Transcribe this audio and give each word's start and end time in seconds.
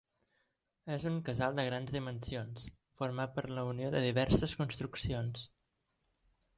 És 0.95 1.05
un 1.09 1.19
casal 1.27 1.59
de 1.59 1.65
grans 1.67 1.93
dimensions, 1.97 2.65
format 3.03 3.37
per 3.37 3.47
la 3.53 3.69
unió 3.75 3.95
de 3.99 4.05
diverses 4.09 4.59
construccions. 4.65 5.49